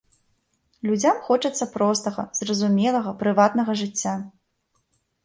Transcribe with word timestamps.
Людзям 0.89 1.19
хочацца 1.27 1.67
простага, 1.75 2.25
зразумелага, 2.39 3.13
прыватнага 3.21 3.77
жыцця. 3.83 4.15